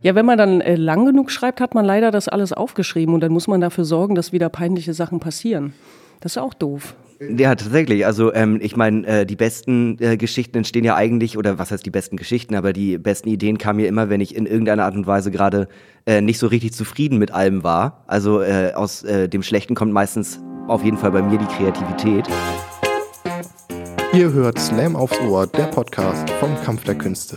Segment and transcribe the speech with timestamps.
[0.00, 3.20] Ja, wenn man dann äh, lang genug schreibt, hat man leider das alles aufgeschrieben und
[3.20, 5.72] dann muss man dafür sorgen, dass wieder peinliche Sachen passieren.
[6.20, 6.94] Das ist auch doof.
[7.20, 8.06] Ja, tatsächlich.
[8.06, 11.84] Also ähm, ich meine, äh, die besten äh, Geschichten entstehen ja eigentlich, oder was heißt
[11.84, 14.94] die besten Geschichten, aber die besten Ideen kamen mir immer, wenn ich in irgendeiner Art
[14.94, 15.66] und Weise gerade
[16.06, 18.04] äh, nicht so richtig zufrieden mit allem war.
[18.06, 22.28] Also äh, aus äh, dem Schlechten kommt meistens auf jeden Fall bei mir die Kreativität.
[24.12, 27.36] Ihr hört Slam aufs Ohr, der Podcast vom Kampf der Künste.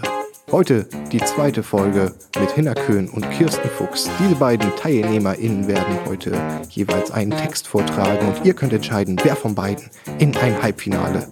[0.51, 4.09] Heute die zweite Folge mit Hinner Köhn und Kirsten Fuchs.
[4.19, 6.33] Diese beiden TeilnehmerInnen werden heute
[6.69, 11.29] jeweils einen Text vortragen und ihr könnt entscheiden, wer von beiden in ein Halbfinale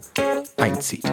[0.56, 1.04] einzieht.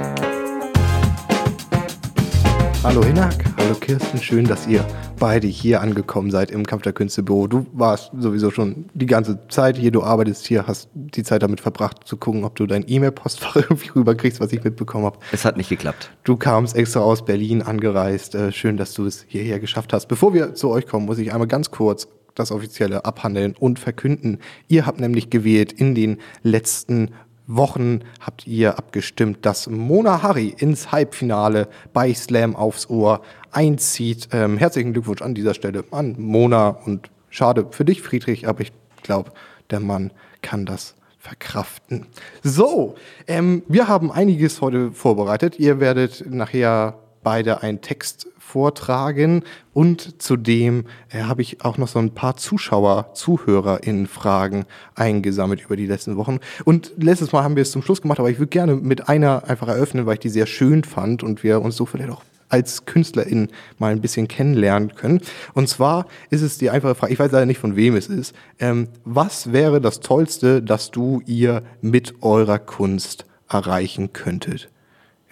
[2.87, 4.87] Hallo Hinak, hallo Kirsten, schön, dass ihr
[5.19, 7.49] beide hier angekommen seid im Kampf der Künste Büro.
[7.49, 11.61] Du warst sowieso schon die ganze Zeit hier, du arbeitest hier, hast die Zeit damit
[11.61, 15.19] verbracht zu gucken, ob du dein E-Mail-Postfach irgendwie rüberkriegst, was ich mitbekommen habe.
[15.33, 16.13] Es hat nicht geklappt.
[16.23, 18.37] Du kamst extra aus Berlin angereist.
[18.37, 20.07] Äh, schön, dass du es hierher geschafft hast.
[20.07, 22.07] Bevor wir zu euch kommen, muss ich einmal ganz kurz
[22.37, 24.39] das Offizielle abhandeln und verkünden.
[24.69, 27.11] Ihr habt nämlich gewählt in den letzten
[27.47, 33.23] Wochen habt ihr abgestimmt, dass Mona Harry ins Halbfinale bei Slam aufs Ohr
[33.53, 34.29] einzieht.
[34.33, 38.73] Ähm, herzlichen Glückwunsch an dieser Stelle an Mona und schade für dich, Friedrich, aber ich
[39.03, 39.33] glaube,
[39.71, 42.07] der Mann kann das verkraften.
[42.43, 42.95] So,
[43.27, 45.59] ähm, wir haben einiges heute vorbereitet.
[45.59, 51.99] Ihr werdet nachher beide einen Text vortragen und zudem äh, habe ich auch noch so
[51.99, 56.39] ein paar Zuschauer, ZuhörerInnen Fragen eingesammelt über die letzten Wochen.
[56.65, 59.43] Und letztes Mal haben wir es zum Schluss gemacht, aber ich würde gerne mit einer
[59.49, 62.85] einfach eröffnen, weil ich die sehr schön fand und wir uns so vielleicht auch als
[62.85, 63.49] KünstlerInnen
[63.81, 65.21] mal ein bisschen kennenlernen können.
[65.53, 68.37] Und zwar ist es die einfache Frage, ich weiß leider nicht, von wem es ist.
[68.61, 74.71] Ähm, was wäre das Tollste, das du ihr mit eurer Kunst erreichen könntet?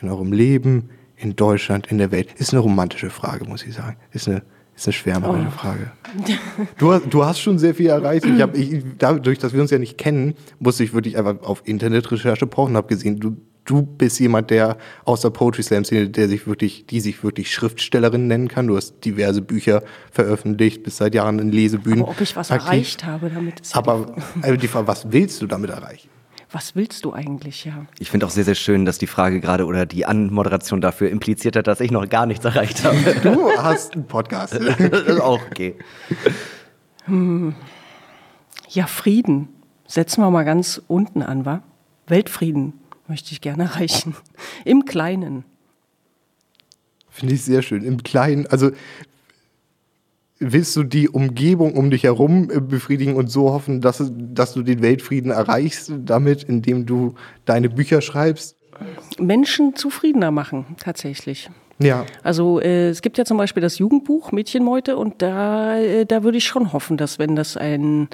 [0.02, 0.90] In eurem Leben,
[1.24, 2.28] in Deutschland, in der Welt?
[2.38, 3.96] Ist eine romantische Frage, muss ich sagen.
[4.12, 4.42] Ist eine,
[4.76, 5.50] ist eine schwärmerische oh.
[5.50, 5.92] Frage.
[6.78, 8.24] Du hast, du hast schon sehr viel erreicht.
[8.24, 11.62] Ich hab, ich, dadurch, dass wir uns ja nicht kennen, musste ich wirklich einfach auf
[11.64, 16.28] Internetrecherche brauchen habe gesehen, du, du bist jemand, der aus der Poetry Slam Szene, der
[16.28, 18.66] sich wirklich, die sich wirklich Schriftstellerin nennen kann.
[18.66, 19.82] Du hast diverse Bücher
[20.12, 22.02] veröffentlicht, bist seit Jahren in Lesebühnen.
[22.02, 22.68] Aber ob ich was aktiv.
[22.68, 26.08] erreicht habe damit ist ja Aber die, also die Frage, was willst du damit erreichen?
[26.54, 27.86] Was willst du eigentlich, ja?
[27.98, 31.56] Ich finde auch sehr, sehr schön, dass die Frage gerade oder die Anmoderation dafür impliziert
[31.56, 32.94] hat, dass ich noch gar nichts erreicht habe.
[33.24, 34.54] Du hast einen Podcast.
[34.54, 35.74] das ist auch okay.
[37.06, 37.54] Hm.
[38.68, 39.48] Ja, Frieden.
[39.86, 41.62] Setzen wir mal ganz unten an, wa?
[42.06, 42.74] Weltfrieden
[43.08, 44.14] möchte ich gerne erreichen.
[44.64, 45.44] Im Kleinen.
[47.10, 47.82] Finde ich sehr schön.
[47.84, 48.70] Im Kleinen, also
[50.38, 54.62] willst du die Umgebung um dich herum äh, befriedigen und so hoffen, dass, dass du
[54.62, 57.14] den Weltfrieden erreichst damit, indem du
[57.44, 58.56] deine Bücher schreibst?
[59.18, 61.48] Menschen zufriedener machen, tatsächlich.
[61.78, 62.06] Ja.
[62.22, 66.38] Also äh, es gibt ja zum Beispiel das Jugendbuch Mädchenmeute und da, äh, da würde
[66.38, 68.08] ich schon hoffen, dass wenn das ein,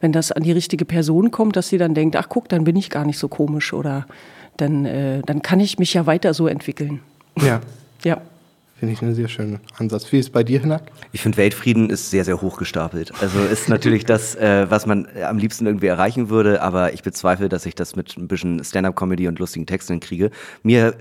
[0.00, 2.76] wenn das an die richtige Person kommt, dass sie dann denkt, ach guck, dann bin
[2.76, 4.06] ich gar nicht so komisch oder
[4.56, 7.00] dann, äh, dann kann ich mich ja weiter so entwickeln.
[7.40, 7.60] Ja.
[8.04, 8.20] Ja.
[8.78, 10.12] Finde ich einen sehr schönen Ansatz.
[10.12, 10.82] Wie ist es bei dir, Hinak?
[11.10, 13.10] Ich finde, Weltfrieden ist sehr, sehr hoch gestapelt.
[13.20, 17.48] Also ist natürlich das, äh, was man am liebsten irgendwie erreichen würde, aber ich bezweifle,
[17.48, 20.30] dass ich das mit ein bisschen Stand-up-Comedy und lustigen Texten hinkriege.
[20.62, 20.94] Mir,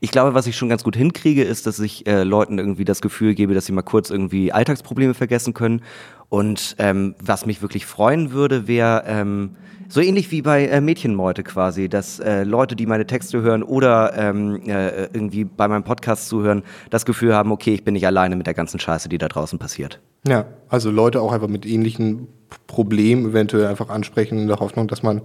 [0.00, 3.00] ich glaube, was ich schon ganz gut hinkriege, ist, dass ich äh, Leuten irgendwie das
[3.00, 5.80] Gefühl gebe, dass sie mal kurz irgendwie Alltagsprobleme vergessen können.
[6.28, 9.56] Und ähm, was mich wirklich freuen würde, wäre ähm,
[9.92, 14.14] so ähnlich wie bei äh, Mädchenmeute quasi, dass äh, Leute, die meine Texte hören oder
[14.16, 18.36] ähm, äh, irgendwie bei meinem Podcast zuhören, das Gefühl haben, okay, ich bin nicht alleine
[18.36, 20.00] mit der ganzen Scheiße, die da draußen passiert.
[20.26, 22.28] Ja, also Leute auch einfach mit ähnlichen
[22.68, 25.22] Problemen eventuell einfach ansprechen in der Hoffnung, dass man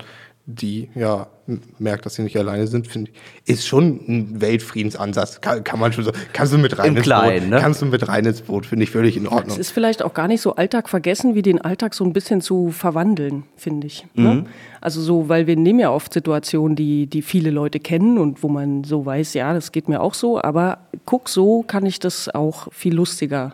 [0.49, 1.27] die ja
[1.77, 5.41] merkt, dass sie nicht alleine sind, finde ich, ist schon ein Weltfriedensansatz.
[5.41, 7.59] Kann, kann, man schon so, kannst du mit rein Im ins Kleinen, Boot, ne?
[7.59, 9.51] kannst du mit rein ins Boot, finde ich völlig in Ordnung.
[9.51, 12.39] Es ist vielleicht auch gar nicht so Alltag vergessen, wie den Alltag so ein bisschen
[12.39, 14.05] zu verwandeln, finde ich.
[14.13, 14.35] Ne?
[14.35, 14.45] Mhm.
[14.79, 18.47] Also so, weil wir nehmen ja oft Situationen, die, die viele Leute kennen und wo
[18.47, 22.29] man so weiß, ja, das geht mir auch so, aber guck, so kann ich das
[22.33, 23.53] auch viel lustiger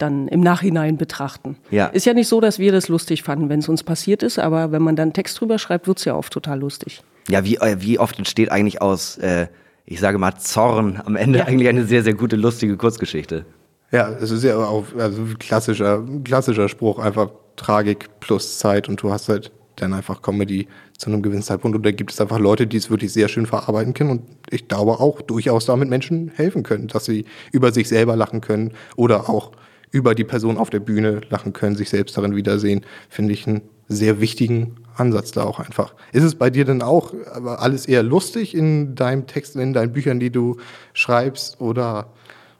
[0.00, 1.56] dann im Nachhinein betrachten.
[1.70, 1.86] Ja.
[1.86, 4.72] Ist ja nicht so, dass wir das lustig fanden, wenn es uns passiert ist, aber
[4.72, 7.02] wenn man dann Text drüber schreibt, wird es ja oft total lustig.
[7.28, 9.48] Ja, wie, äh, wie oft entsteht eigentlich aus, äh,
[9.84, 11.44] ich sage mal, Zorn am Ende ja.
[11.46, 13.44] eigentlich eine sehr, sehr gute, lustige Kurzgeschichte.
[13.92, 19.10] Ja, es ist ja auch also klassischer, klassischer Spruch, einfach Tragik plus Zeit und du
[19.12, 21.76] hast halt dann einfach Comedy zu einem gewissen Zeitpunkt.
[21.76, 24.68] Und da gibt es einfach Leute, die es wirklich sehr schön verarbeiten können und ich
[24.68, 29.28] glaube auch durchaus damit Menschen helfen können, dass sie über sich selber lachen können oder
[29.28, 29.52] auch
[29.90, 33.62] über die Person auf der Bühne lachen können, sich selbst darin wiedersehen, finde ich einen
[33.88, 35.94] sehr wichtigen Ansatz da auch einfach.
[36.12, 37.12] Ist es bei dir denn auch
[37.44, 40.58] alles eher lustig in deinem Text, in deinen Büchern, die du
[40.92, 42.12] schreibst, oder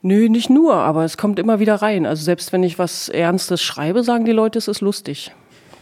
[0.03, 2.07] Nö, nicht nur, aber es kommt immer wieder rein.
[2.07, 5.31] Also selbst wenn ich was Ernstes schreibe, sagen die Leute, es ist lustig.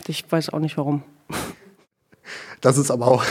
[0.08, 1.04] Ich weiß auch nicht warum.
[2.60, 3.24] Das ist aber auch,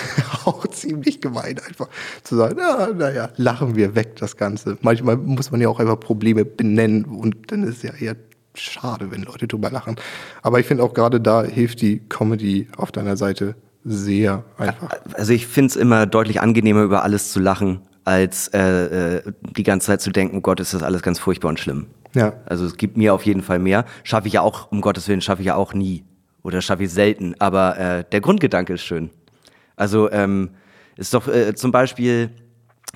[0.49, 1.89] auch ziemlich gemein, einfach
[2.23, 4.79] zu sagen, ja, naja, lachen wir weg das Ganze.
[4.83, 8.17] Manchmal muss man ja auch einfach Probleme benennen und dann ist es ja eher
[8.55, 9.97] schade, wenn Leute drüber lachen.
[10.43, 13.55] Aber ich finde auch gerade da hilft die Comedy auf deiner Seite
[13.85, 14.91] sehr einfach.
[15.15, 19.23] Also ich finde es immer deutlich angenehmer, über alles zu lachen, als äh, äh,
[19.57, 21.87] die ganze Zeit zu denken, oh Gott, ist das alles ganz furchtbar und schlimm.
[22.15, 22.35] Ja.
[22.47, 23.85] Also es gibt mir auf jeden Fall mehr.
[24.03, 26.05] Schaffe ich ja auch, um Gottes Willen, schaffe ich ja auch nie.
[26.43, 27.35] Oder schaffe ich selten.
[27.39, 29.11] Aber äh, der Grundgedanke ist schön.
[29.79, 30.51] Also ähm,
[30.97, 32.31] ist doch äh, zum Beispiel,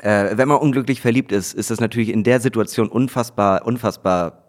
[0.00, 4.42] äh, wenn man unglücklich verliebt ist, ist das natürlich in der Situation unfassbar, unfassbar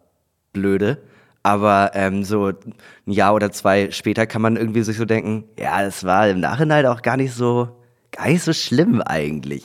[0.51, 0.97] blöde.
[1.43, 5.83] Aber ähm, so ein Jahr oder zwei später kann man irgendwie sich so denken, ja,
[5.83, 7.69] das war im Nachhinein auch gar nicht so,
[8.11, 9.63] gar nicht so schlimm eigentlich.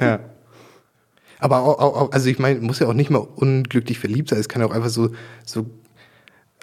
[0.00, 0.20] Ja.
[1.38, 4.40] Aber auch, auch, also ich meine, muss ja auch nicht mal unglücklich verliebt sein.
[4.40, 5.10] Es kann ja auch einfach so,
[5.44, 5.66] so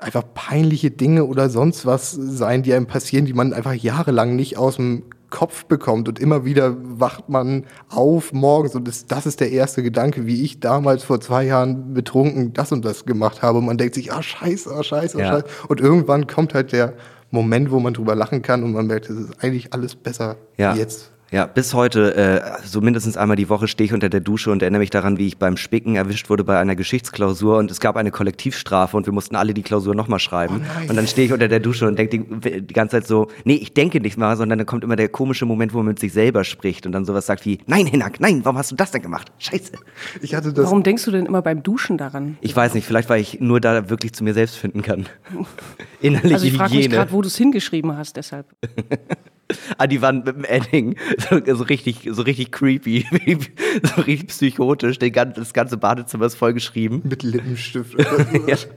[0.02, 4.58] einfach peinliche Dinge oder sonst was sein, die einem passieren, die man einfach jahrelang nicht
[4.58, 5.04] aus dem
[5.36, 9.84] Kopf bekommt und immer wieder wacht man auf morgens und das, das ist der erste
[9.84, 13.78] Gedanke, wie ich damals vor zwei Jahren betrunken das und das gemacht habe und man
[13.78, 15.28] denkt sich, ah scheiße, ah scheiße, ah Ja.
[15.34, 16.94] scheiße und irgendwann kommt halt der
[17.32, 20.74] Moment, wo man drüber lachen kann und man merkt, es ist eigentlich alles besser Ja.
[20.74, 21.12] jetzt.
[21.36, 24.62] Ja, bis heute, äh, so mindestens einmal die Woche stehe ich unter der Dusche und
[24.62, 27.98] erinnere mich daran, wie ich beim Spicken erwischt wurde bei einer Geschichtsklausur und es gab
[27.98, 30.62] eine Kollektivstrafe und wir mussten alle die Klausur nochmal schreiben.
[30.66, 33.28] Oh und dann stehe ich unter der Dusche und denke die, die ganze Zeit so,
[33.44, 36.00] nee, ich denke nicht mal, sondern dann kommt immer der komische Moment, wo man mit
[36.00, 38.92] sich selber spricht und dann sowas sagt wie, nein, Hinak, nein, warum hast du das
[38.92, 39.30] denn gemacht?
[39.38, 39.74] Scheiße.
[40.22, 42.38] Ich hatte das Warum denkst du denn immer beim Duschen daran?
[42.40, 45.08] Ich weiß nicht, vielleicht weil ich nur da wirklich zu mir selbst finden kann.
[46.00, 48.46] Innerliche Also ich frage mich gerade, wo du es hingeschrieben hast, deshalb.
[49.78, 50.96] an die Wand mit dem Edding.
[51.30, 53.06] So, so richtig, so richtig creepy,
[53.96, 55.00] so richtig psychotisch.
[55.00, 57.02] Den gan- das ganze Badezimmer ist vollgeschrieben.
[57.04, 57.96] mit Lippenstift.
[58.00, 58.26] oder
[58.58, 58.68] so.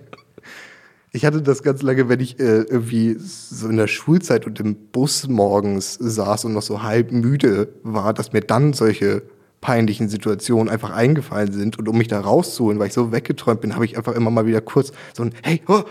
[1.12, 4.74] Ich hatte das ganz lange, wenn ich äh, irgendwie so in der Schulzeit und im
[4.92, 9.22] Bus morgens saß und noch so halb müde war, dass mir dann solche
[9.62, 11.78] peinlichen Situationen einfach eingefallen sind.
[11.78, 14.46] Und um mich da rauszuholen, weil ich so weggeträumt bin, habe ich einfach immer mal
[14.46, 15.82] wieder kurz so ein Hey, oh,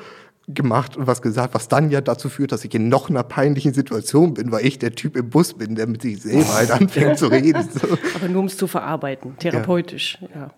[0.47, 3.73] gemacht und was gesagt, was dann ja dazu führt, dass ich in noch einer peinlichen
[3.73, 7.17] Situation bin, weil ich der Typ im Bus bin, der mit sich selber halt anfängt
[7.17, 7.67] zu reden.
[7.69, 7.87] So.
[8.15, 10.51] Aber nur um es zu verarbeiten, therapeutisch, ja.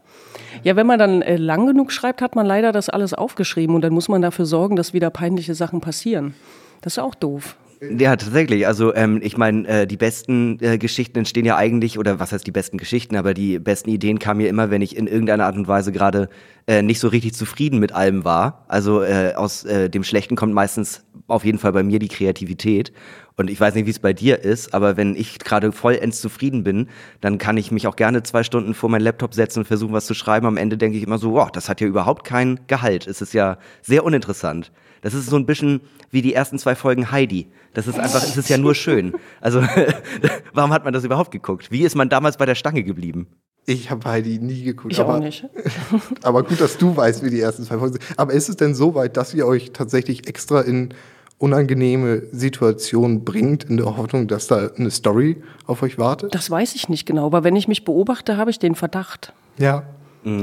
[0.63, 3.81] Ja, wenn man dann äh, lang genug schreibt, hat man leider das alles aufgeschrieben und
[3.81, 6.33] dann muss man dafür sorgen, dass wieder peinliche Sachen passieren.
[6.81, 7.55] Das ist auch doof.
[7.81, 8.67] Ja, tatsächlich.
[8.67, 12.45] Also ähm, ich meine, äh, die besten äh, Geschichten entstehen ja eigentlich, oder was heißt
[12.45, 15.55] die besten Geschichten, aber die besten Ideen kamen mir immer, wenn ich in irgendeiner Art
[15.55, 16.27] und Weise gerade
[16.67, 18.65] äh, nicht so richtig zufrieden mit allem war.
[18.67, 22.91] Also äh, aus äh, dem Schlechten kommt meistens auf jeden Fall bei mir die Kreativität.
[23.37, 26.65] Und ich weiß nicht, wie es bei dir ist, aber wenn ich gerade vollends zufrieden
[26.65, 26.89] bin,
[27.21, 30.05] dann kann ich mich auch gerne zwei Stunden vor meinen Laptop setzen und versuchen, was
[30.05, 30.47] zu schreiben.
[30.47, 33.07] Am Ende denke ich immer so, wow, das hat ja überhaupt kein Gehalt.
[33.07, 34.69] Es ist ja sehr uninteressant.
[35.01, 35.81] Das ist so ein bisschen
[36.11, 37.47] wie die ersten zwei Folgen Heidi.
[37.73, 39.13] Das ist einfach, es ist ja nur schön.
[39.41, 39.61] Also,
[40.53, 41.71] warum hat man das überhaupt geguckt?
[41.71, 43.27] Wie ist man damals bei der Stange geblieben?
[43.65, 44.93] Ich habe Heidi nie geguckt.
[44.93, 45.45] Ich aber, auch nicht.
[46.23, 48.03] Aber gut, dass du weißt, wie die ersten zwei Folgen sind.
[48.17, 50.93] Aber ist es denn so weit, dass ihr euch tatsächlich extra in
[51.37, 56.33] unangenehme Situationen bringt, in der Hoffnung, dass da eine Story auf euch wartet?
[56.33, 59.33] Das weiß ich nicht genau, aber wenn ich mich beobachte, habe ich den Verdacht.
[59.57, 59.83] Ja.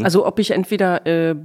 [0.02, 1.36] Also ob ich entweder äh,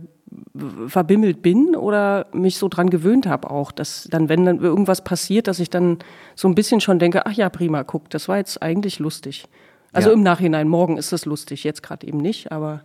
[0.88, 5.48] verbimmelt bin oder mich so dran gewöhnt habe auch, dass dann, wenn dann irgendwas passiert,
[5.48, 6.00] dass ich dann
[6.36, 9.46] so ein bisschen schon denke, ach ja, prima, guck, das war jetzt eigentlich lustig.
[9.92, 10.14] Also Ja.
[10.16, 12.82] im Nachhinein, morgen ist das lustig, jetzt gerade eben nicht, aber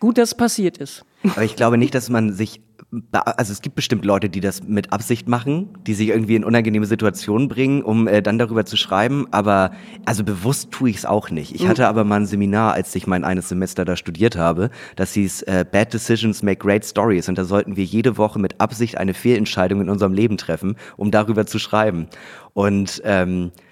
[0.00, 1.04] gut, dass es passiert ist.
[1.22, 2.60] Aber ich glaube nicht, dass man sich,
[3.12, 6.86] also es gibt bestimmt Leute, die das mit Absicht machen, die sich irgendwie in unangenehme
[6.86, 9.26] Situationen bringen, um äh, dann darüber zu schreiben.
[9.30, 9.72] Aber
[10.04, 11.54] also bewusst tue ich es auch nicht.
[11.54, 15.12] Ich hatte aber mal ein Seminar, als ich mein eines Semester da studiert habe, das
[15.14, 17.28] hieß äh, Bad Decisions Make Great Stories.
[17.28, 21.10] Und da sollten wir jede Woche mit Absicht eine Fehlentscheidung in unserem Leben treffen, um
[21.10, 22.08] darüber zu schreiben.
[22.52, 23.63] Und ähm, äh,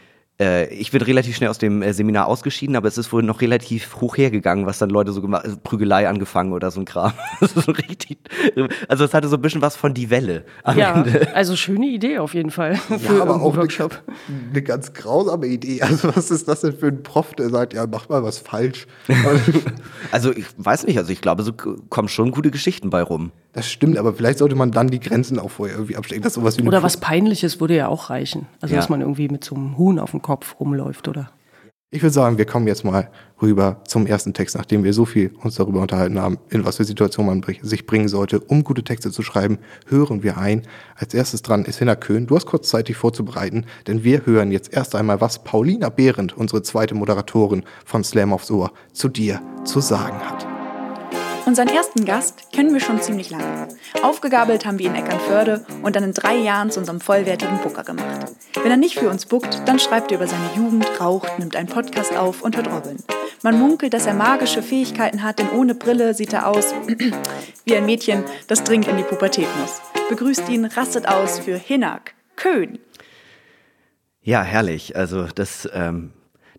[0.71, 3.97] ich bin relativ schnell aus dem äh, Seminar ausgeschieden, aber es ist wohl noch relativ
[4.01, 7.13] hoch hergegangen, was dann Leute so gemacht, also Prügelei angefangen oder so ein Kram.
[7.41, 8.19] Das so richtig,
[8.89, 11.35] also es hatte so ein bisschen was von die Welle am Ja, Ende.
[11.35, 14.03] also schöne Idee auf jeden Fall für Ja, aber auch eine, Workshop.
[14.51, 15.83] eine ganz grausame Idee.
[15.83, 18.87] Also was ist das denn für ein Prof, der sagt, ja, mach mal was falsch.
[20.11, 23.31] Also ich weiß nicht, also ich glaube, so kommen schon gute Geschichten bei rum.
[23.53, 26.23] Das stimmt, aber vielleicht sollte man dann die Grenzen auch vorher irgendwie abstecken.
[26.23, 28.47] Das ist sowas wie Oder was Peinliches würde ja auch reichen.
[28.61, 28.81] Also Ja.
[28.81, 31.31] dass man irgendwie mit so einem Huhn auf dem Kopf rumläuft oder.
[31.95, 33.11] Ich würde sagen, wir kommen jetzt mal
[33.43, 36.85] rüber zum ersten Text, nachdem wir so viel uns darüber unterhalten haben, in was für
[36.85, 40.63] Situationen man sich bringen sollte, um gute Texte zu schreiben, hören wir ein.
[40.97, 42.27] Als erstes dran ist Hinner Köhn.
[42.27, 46.35] Du hast kurz Zeit, dich vorzubereiten, denn wir hören jetzt erst einmal, was Paulina Behrendt,
[46.35, 50.52] unsere zweite Moderatorin von Slam aufs Ohr, zu dir zu sagen hat.
[51.45, 53.67] Unseren ersten Gast kennen wir schon ziemlich lange.
[54.03, 58.33] Aufgegabelt haben wir in Eckernförde und dann in drei Jahren zu unserem vollwertigen Booker gemacht.
[58.63, 61.69] Wenn er nicht für uns bookt, dann schreibt er über seine Jugend, raucht, nimmt einen
[61.69, 62.97] Podcast auf und hört Robin.
[63.43, 66.73] Man munkelt, dass er magische Fähigkeiten hat, denn ohne Brille sieht er aus
[67.65, 69.83] wie ein Mädchen, das dringend in die Pubertät muss.
[70.11, 72.79] Begrüßt ihn, rastet aus für Hinak, Köhn.
[74.23, 74.95] Ja, herrlich.
[74.95, 76.13] Also das ähm,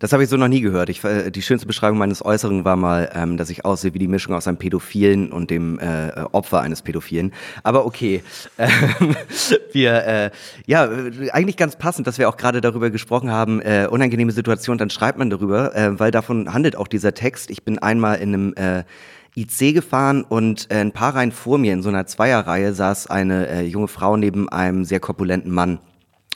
[0.04, 0.90] das habe ich so noch nie gehört.
[0.90, 4.10] Ich, äh, die schönste Beschreibung meines Äußeren war mal, ähm, dass ich aussehe wie die
[4.10, 7.32] Mischung aus einem Pädophilen und dem äh, Opfer eines Pädophilen.
[7.64, 8.22] Aber okay,
[8.58, 9.16] ähm,
[9.72, 10.32] wir, äh,
[10.66, 10.90] ja,
[11.32, 15.20] eigentlich ganz passend, dass wir auch gerade darüber gesprochen haben, äh, unangenehme Situation, dann schreibt
[15.20, 17.50] man darüber, äh, weil davon handelt auch dieser Text.
[17.50, 18.84] Ich bin einmal in einem äh,
[19.38, 23.48] IC gefahren und äh, ein paar Reihen vor mir in so einer Zweierreihe saß eine
[23.48, 25.80] äh, junge Frau neben einem sehr korpulenten Mann.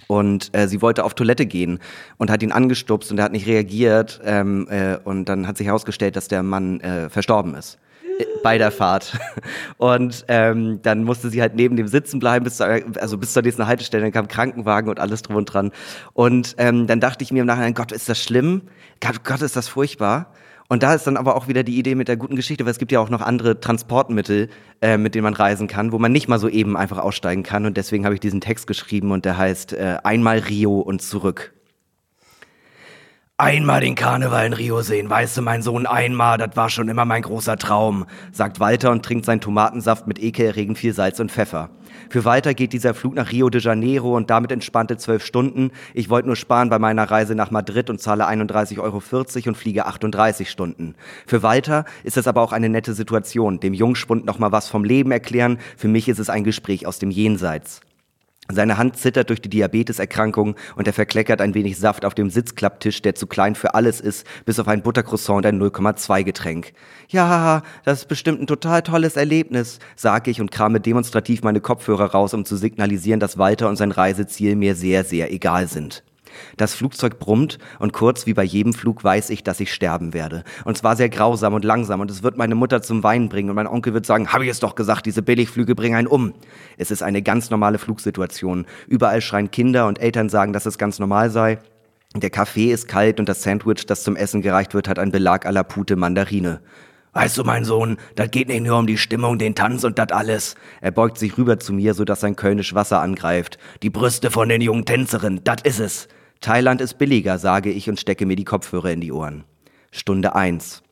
[0.08, 1.80] Und äh, sie wollte auf Toilette gehen
[2.18, 4.22] und hat ihn angestupst und er hat nicht reagiert.
[4.24, 7.78] Ähm, äh, und dann hat sich herausgestellt, dass der Mann äh, verstorben ist
[8.18, 9.18] äh, bei der Fahrt.
[9.78, 12.68] Und ähm, dann musste sie halt neben dem sitzen bleiben, bis zur,
[13.00, 14.04] also bis zur nächsten Haltestelle.
[14.04, 15.72] Dann kam Krankenwagen und alles drum und dran.
[16.14, 18.62] Und ähm, dann dachte ich mir im Nachhinein, Gott, ist das schlimm?
[19.02, 20.32] Gott, Gott, ist das furchtbar?
[20.70, 22.78] Und da ist dann aber auch wieder die Idee mit der guten Geschichte, weil es
[22.78, 24.50] gibt ja auch noch andere Transportmittel,
[24.82, 27.66] äh, mit denen man reisen kann, wo man nicht mal so eben einfach aussteigen kann.
[27.66, 31.54] Und deswegen habe ich diesen Text geschrieben und der heißt äh, Einmal Rio und zurück.
[33.40, 37.06] Einmal den Karneval in Rio sehen, weißt du, mein Sohn, einmal, das war schon immer
[37.06, 41.70] mein großer Traum, sagt Walter und trinkt seinen Tomatensaft mit ekelerregend viel Salz und Pfeffer.
[42.10, 45.72] Für Walter geht dieser Flug nach Rio de Janeiro und damit entspannte zwölf Stunden.
[45.94, 49.02] Ich wollte nur sparen bei meiner Reise nach Madrid und zahle 31,40 Euro
[49.50, 50.96] und fliege 38 Stunden.
[51.26, 54.84] Für Walter ist es aber auch eine nette Situation, dem Jungspund noch mal was vom
[54.84, 55.60] Leben erklären.
[55.76, 57.82] Für mich ist es ein Gespräch aus dem Jenseits.
[58.50, 63.02] Seine Hand zittert durch die Diabeteserkrankung und er verkleckert ein wenig Saft auf dem Sitzklapptisch,
[63.02, 66.74] der zu klein für alles ist, bis auf ein Buttercroissant und ein 0,2 Getränk.
[67.10, 72.12] Ja, das ist bestimmt ein total tolles Erlebnis, sage ich und krame demonstrativ meine Kopfhörer
[72.12, 76.04] raus, um zu signalisieren, dass Walter und sein Reiseziel mir sehr, sehr egal sind.
[76.58, 80.44] Das Flugzeug brummt und kurz wie bei jedem Flug weiß ich, dass ich sterben werde.
[80.66, 83.56] Und zwar sehr grausam und langsam und es wird meine Mutter zum Weinen bringen und
[83.56, 86.34] mein Onkel wird sagen, habe ich es doch gesagt, diese Billigflüge bringen einen um.
[86.78, 88.66] Es ist eine ganz normale Flugsituation.
[88.88, 91.60] Überall schreien Kinder und Eltern sagen, dass es ganz normal sei.
[92.16, 95.46] Der Kaffee ist kalt und das Sandwich, das zum Essen gereicht wird, hat einen Belag
[95.46, 96.62] à la Pute Mandarine.
[97.18, 100.12] Weißt du, mein Sohn, das geht nicht nur um die Stimmung, den Tanz und das
[100.12, 100.54] alles.
[100.82, 103.58] Er beugt sich rüber zu mir, so dass sein Kölnisch Wasser angreift.
[103.82, 106.08] Die Brüste von den jungen Tänzerinnen, das is es.
[106.42, 109.46] Thailand ist billiger, sage ich und stecke mir die Kopfhörer in die Ohren.
[109.90, 110.84] Stunde eins.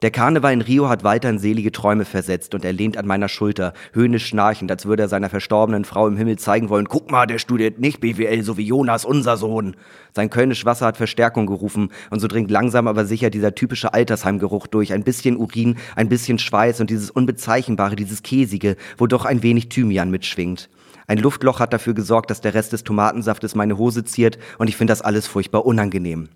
[0.00, 3.28] Der Karneval in Rio hat weiter in selige Träume versetzt und er lehnt an meiner
[3.28, 7.26] Schulter, höhnisch schnarchend, als würde er seiner verstorbenen Frau im Himmel zeigen wollen, guck mal,
[7.26, 9.74] der studiert nicht BWL, so wie Jonas, unser Sohn.
[10.14, 14.68] Sein Kölnisch Wasser hat Verstärkung gerufen und so dringt langsam aber sicher dieser typische Altersheimgeruch
[14.68, 19.42] durch, ein bisschen Urin, ein bisschen Schweiß und dieses Unbezeichnbare, dieses Käsige, wo doch ein
[19.42, 20.70] wenig Thymian mitschwingt.
[21.08, 24.76] Ein Luftloch hat dafür gesorgt, dass der Rest des Tomatensaftes meine Hose ziert und ich
[24.76, 26.28] finde das alles furchtbar unangenehm.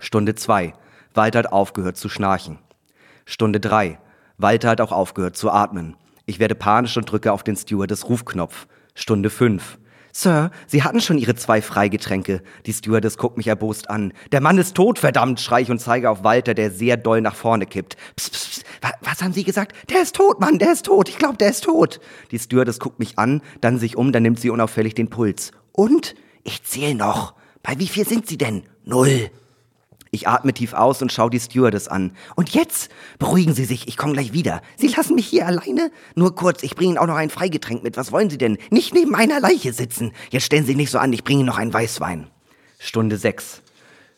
[0.00, 0.72] Stunde zwei.
[1.14, 2.58] Walter hat aufgehört zu schnarchen.
[3.26, 3.98] Stunde drei.
[4.38, 5.96] Walter hat auch aufgehört zu atmen.
[6.24, 8.66] Ich werde panisch und drücke auf den Stewardess Rufknopf.
[8.94, 9.78] Stunde fünf.
[10.12, 12.40] Sir, Sie hatten schon Ihre zwei Freigetränke.
[12.64, 14.14] Die Stewardess guckt mich erbost an.
[14.32, 17.34] Der Mann ist tot, verdammt, schrei ich und zeige auf Walter, der sehr doll nach
[17.34, 17.96] vorne kippt.
[18.16, 18.64] Psst, psst, psst.
[19.02, 19.76] Was haben Sie gesagt?
[19.90, 21.08] Der ist tot, Mann, der ist tot.
[21.10, 22.00] Ich glaube, der ist tot.
[22.30, 25.50] Die Stewardess guckt mich an, dann sich um, dann nimmt sie unauffällig den Puls.
[25.72, 26.14] Und?
[26.44, 27.34] Ich zähle noch.
[27.62, 28.62] Bei wie viel sind Sie denn?
[28.84, 29.30] Null.
[30.10, 32.12] Ich atme tief aus und schaue die Stewardess an.
[32.36, 32.90] Und jetzt?
[33.18, 34.62] Beruhigen Sie sich, ich komme gleich wieder.
[34.76, 35.90] Sie lassen mich hier alleine?
[36.14, 37.96] Nur kurz, ich bringe Ihnen auch noch ein Freigetränk mit.
[37.96, 38.58] Was wollen Sie denn?
[38.70, 40.12] Nicht neben einer Leiche sitzen.
[40.30, 42.28] Jetzt stellen Sie nicht so an, ich bringe Ihnen noch einen Weißwein.
[42.78, 43.62] Stunde sechs.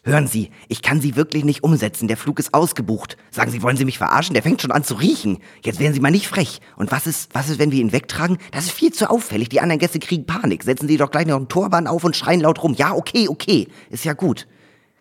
[0.04, 2.08] Hören Sie, ich kann Sie wirklich nicht umsetzen.
[2.08, 3.16] Der Flug ist ausgebucht.
[3.30, 4.32] Sagen Sie, wollen Sie mich verarschen?
[4.32, 5.38] Der fängt schon an zu riechen.
[5.62, 6.60] Jetzt werden Sie mal nicht frech.
[6.76, 8.38] Und was ist, was ist, wenn wir ihn wegtragen?
[8.52, 9.48] Das ist viel zu auffällig.
[9.48, 10.62] Die anderen Gäste kriegen Panik.
[10.62, 12.74] Setzen Sie doch gleich noch einen Turban auf und schreien laut rum.
[12.74, 13.68] Ja, okay, okay.
[13.90, 14.46] Ist ja gut.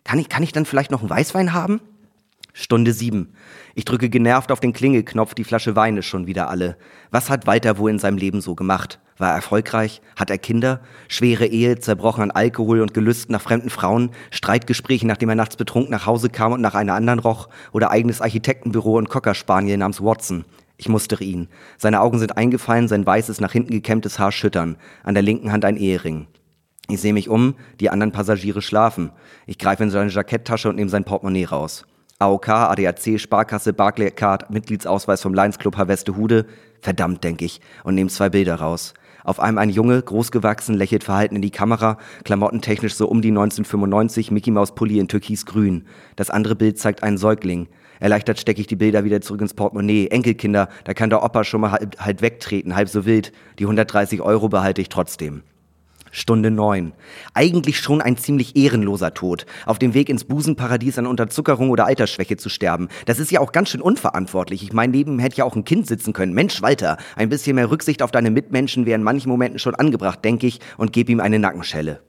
[0.08, 1.82] Kann ich, kann ich dann vielleicht noch einen Weißwein haben?
[2.54, 3.34] Stunde sieben.
[3.74, 6.78] Ich drücke genervt auf den Klingelknopf, die Flasche Wein ist schon wieder alle.
[7.10, 9.00] Was hat Walter wohl in seinem Leben so gemacht?
[9.18, 10.00] War er erfolgreich?
[10.16, 10.80] Hat er Kinder?
[11.08, 14.12] Schwere Ehe, zerbrochen an Alkohol und Gelüsten nach fremden Frauen?
[14.30, 17.50] Streitgespräche, nachdem er nachts betrunken nach Hause kam und nach einer anderen roch?
[17.72, 20.46] Oder eigenes Architektenbüro und Cockerspaniel namens Watson?
[20.78, 21.48] Ich mustere ihn.
[21.76, 24.78] Seine Augen sind eingefallen, sein weißes, nach hinten gekämmtes Haar schüttern.
[25.02, 26.28] An der linken Hand ein Ehering.
[26.90, 29.10] Ich sehe mich um, die anderen Passagiere schlafen.
[29.46, 31.84] Ich greife in seine Jacketttasche und nehme sein Portemonnaie raus.
[32.18, 36.46] AOK, ADAC, Sparkasse, Barclaycard, Mitgliedsausweis vom Lions Club Harvestehude.
[36.80, 38.94] Verdammt, denke ich, und nehme zwei Bilder raus.
[39.22, 44.30] Auf einem ein Junge, großgewachsen, lächelt verhalten in die Kamera, klamottentechnisch so um die 1995,
[44.30, 45.84] Mickey Maus Pulli in türkisgrün.
[46.16, 47.68] Das andere Bild zeigt einen Säugling.
[48.00, 50.06] Erleichtert stecke ich die Bilder wieder zurück ins Portemonnaie.
[50.06, 53.32] Enkelkinder, da kann der Opa schon mal halb, halb wegtreten, halb so wild.
[53.58, 55.42] Die 130 Euro behalte ich trotzdem.
[56.10, 56.92] Stunde neun.
[57.34, 59.46] Eigentlich schon ein ziemlich ehrenloser Tod.
[59.66, 62.88] Auf dem Weg ins Busenparadies an Unterzuckerung oder Altersschwäche zu sterben.
[63.06, 64.62] Das ist ja auch ganz schön unverantwortlich.
[64.62, 66.34] Ich meine, neben hätte ja auch ein Kind sitzen können.
[66.34, 70.24] Mensch, Walter, ein bisschen mehr Rücksicht auf deine Mitmenschen wäre in manchen Momenten schon angebracht,
[70.24, 72.00] denke ich, und gebe ihm eine Nackenschelle.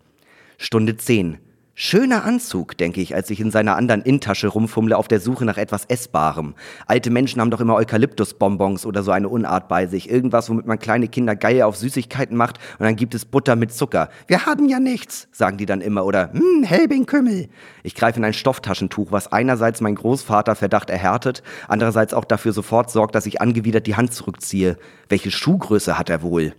[0.57, 1.37] Stunde zehn.
[1.81, 5.55] Schöner Anzug, denke ich, als ich in seiner anderen Innentasche rumfummle auf der Suche nach
[5.55, 6.55] etwas Essbarem.
[6.87, 10.09] Alte Menschen haben doch immer Eukalyptusbonbons oder so eine Unart bei sich.
[10.09, 13.71] Irgendwas, womit man kleine Kinder geil auf Süßigkeiten macht und dann gibt es Butter mit
[13.71, 14.09] Zucker.
[14.27, 16.05] Wir haben ja nichts, sagen die dann immer.
[16.05, 17.47] Oder, hm, Helbing-Kümmel.
[17.83, 22.91] Ich greife in ein Stofftaschentuch, was einerseits mein Großvater Verdacht erhärtet, andererseits auch dafür sofort
[22.91, 24.77] sorgt, dass ich angewidert die Hand zurückziehe.
[25.07, 26.55] Welche Schuhgröße hat er wohl?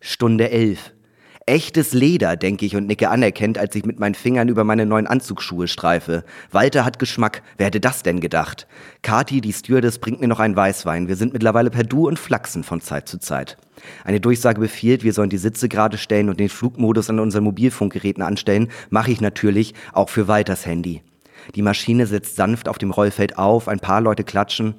[0.00, 0.92] Stunde elf.
[1.48, 5.06] Echtes Leder, denke ich und nicke anerkennt, als ich mit meinen Fingern über meine neuen
[5.06, 6.24] Anzugsschuhe streife.
[6.50, 7.42] Walter hat Geschmack.
[7.56, 8.66] Wer hätte das denn gedacht?
[9.00, 11.08] Kati, die Stewardess, bringt mir noch einen Weißwein.
[11.08, 13.56] Wir sind mittlerweile per Du und Flachsen von Zeit zu Zeit.
[14.04, 18.22] Eine Durchsage befiehlt, wir sollen die Sitze gerade stellen und den Flugmodus an unseren Mobilfunkgeräten
[18.22, 18.68] anstellen.
[18.90, 21.00] Mache ich natürlich, auch für Walters Handy.
[21.54, 24.74] Die Maschine setzt sanft auf dem Rollfeld auf, ein paar Leute klatschen.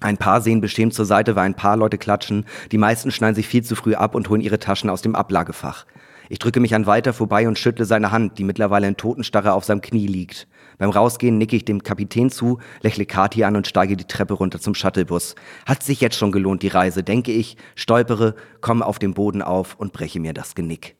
[0.00, 2.44] Ein paar sehen beschämt zur Seite, weil ein paar Leute klatschen.
[2.70, 5.84] Die meisten schneiden sich viel zu früh ab und holen ihre Taschen aus dem Ablagefach.
[6.28, 9.64] Ich drücke mich an Walter vorbei und schüttle seine Hand, die mittlerweile in Totenstarre auf
[9.64, 10.46] seinem Knie liegt.
[10.78, 14.60] Beim Rausgehen nicke ich dem Kapitän zu, lächle Kati an und steige die Treppe runter
[14.60, 15.34] zum Shuttlebus.
[15.66, 19.76] Hat sich jetzt schon gelohnt, die Reise, denke ich, stolpere, komme auf dem Boden auf
[19.76, 20.96] und breche mir das Genick.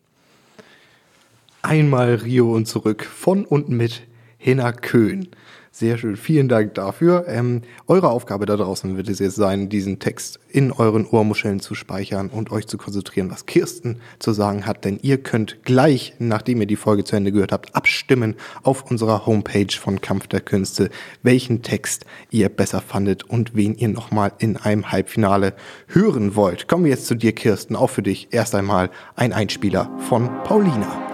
[1.62, 4.02] Einmal Rio und zurück von und mit
[4.36, 5.28] Hinner Köhn.
[5.74, 7.24] Sehr schön, vielen Dank dafür.
[7.28, 11.74] Ähm, eure Aufgabe da draußen wird es jetzt sein, diesen Text in euren Ohrmuscheln zu
[11.74, 14.84] speichern und euch zu konzentrieren, was Kirsten zu sagen hat.
[14.84, 19.24] Denn ihr könnt gleich, nachdem ihr die Folge zu Ende gehört habt, abstimmen auf unserer
[19.24, 20.90] Homepage von Kampf der Künste,
[21.22, 25.54] welchen Text ihr besser fandet und wen ihr nochmal in einem Halbfinale
[25.86, 26.68] hören wollt.
[26.68, 27.76] Kommen wir jetzt zu dir, Kirsten.
[27.76, 31.11] Auch für dich erst einmal ein Einspieler von Paulina.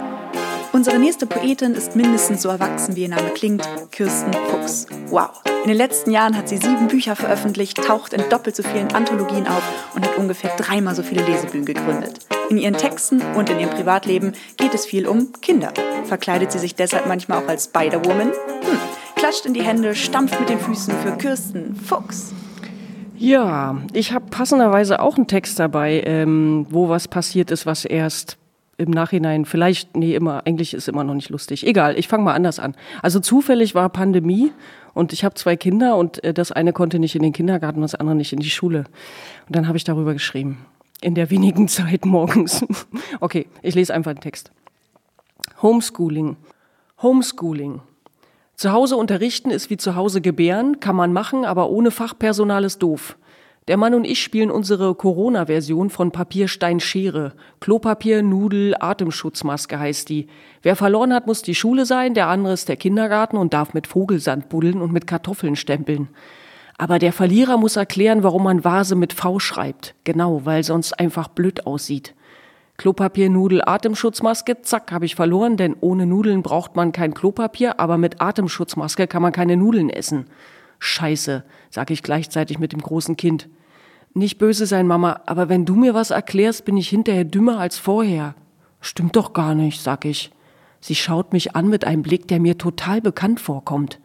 [0.73, 4.87] Unsere nächste Poetin ist mindestens so erwachsen, wie ihr Name klingt, Kirsten Fuchs.
[5.09, 5.31] Wow.
[5.63, 9.47] In den letzten Jahren hat sie sieben Bücher veröffentlicht, taucht in doppelt so vielen Anthologien
[9.47, 9.63] auf
[9.95, 12.21] und hat ungefähr dreimal so viele Lesebühnen gegründet.
[12.51, 15.73] In ihren Texten und in ihrem Privatleben geht es viel um Kinder.
[16.05, 18.29] Verkleidet sie sich deshalb manchmal auch als Spider-Woman?
[18.29, 18.79] Hm.
[19.17, 22.33] Klatscht in die Hände, stampft mit den Füßen für Kirsten Fuchs.
[23.17, 28.38] Ja, ich habe passenderweise auch einen Text dabei, ähm, wo was passiert ist, was erst
[28.79, 31.67] im Nachhinein vielleicht, nee, immer, eigentlich ist immer noch nicht lustig.
[31.67, 32.77] Egal, ich fange mal anders an.
[33.03, 34.53] Also zufällig war Pandemie
[34.95, 37.97] und ich habe zwei Kinder und äh, das eine konnte nicht in den Kindergarten, das
[37.97, 38.85] andere nicht in die Schule.
[39.47, 40.65] Und dann habe ich darüber geschrieben.
[41.01, 42.65] In der wenigen Zeit morgens.
[43.21, 44.53] okay, ich lese einfach den Text.
[45.61, 46.37] Homeschooling.
[47.03, 47.81] Homeschooling.
[48.55, 52.83] Zu Hause unterrichten ist wie zu Hause gebären, kann man machen, aber ohne Fachpersonal ist
[52.83, 53.17] doof.
[53.69, 57.35] Der Mann und ich spielen unsere Corona-Version von Papier, Stein, Schere.
[57.61, 60.27] Klopapier, Nudel, Atemschutzmaske heißt die.
[60.63, 63.87] Wer verloren hat, muss die Schule sein, der andere ist der Kindergarten und darf mit
[63.87, 66.09] Vogelsand buddeln und mit Kartoffeln stempeln.
[66.79, 69.95] Aber der Verlierer muss erklären, warum man Vase mit V schreibt.
[70.05, 72.15] Genau, weil sonst einfach blöd aussieht.
[72.79, 77.99] Klopapier, Nudel, Atemschutzmaske, zack, habe ich verloren, denn ohne Nudeln braucht man kein Klopapier, aber
[77.99, 80.25] mit Atemschutzmaske kann man keine Nudeln essen.
[80.79, 83.49] Scheiße, sag ich gleichzeitig mit dem großen Kind.
[84.15, 87.79] Nicht böse sein, Mama, aber wenn du mir was erklärst, bin ich hinterher dümmer als
[87.79, 88.35] vorher.
[88.81, 90.33] Stimmt doch gar nicht, sag ich.
[90.81, 94.01] Sie schaut mich an mit einem Blick, der mir total bekannt vorkommt.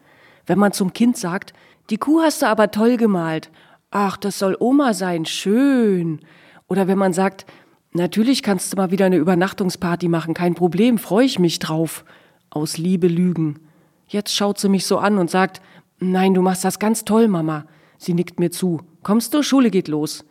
[0.46, 1.52] Wenn man zum Kind sagt,
[1.90, 3.50] die Kuh hast du aber toll gemalt.
[3.90, 6.20] Ach, das soll Oma sein, schön.
[6.68, 7.46] Oder wenn man sagt,
[7.92, 12.04] natürlich kannst du mal wieder eine Übernachtungsparty machen, kein Problem, freue ich mich drauf.
[12.50, 13.60] Aus Liebe lügen.
[14.08, 15.60] Jetzt schaut sie mich so an und sagt,
[15.98, 17.66] nein, du machst das ganz toll, Mama.
[17.98, 18.80] Sie nickt mir zu.
[19.04, 19.42] Kommst du?
[19.42, 20.24] Schule geht los.